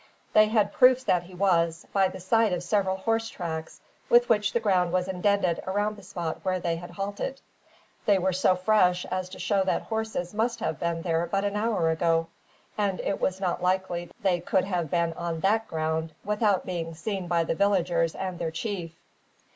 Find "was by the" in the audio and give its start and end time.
1.35-2.19